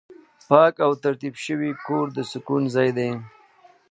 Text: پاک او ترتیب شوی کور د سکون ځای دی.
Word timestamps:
پاک 0.47 0.75
او 0.85 0.91
ترتیب 1.03 1.35
شوی 1.45 1.71
کور 1.85 2.05
د 2.17 2.17
سکون 2.31 2.63
ځای 2.75 2.89
دی. 2.97 3.09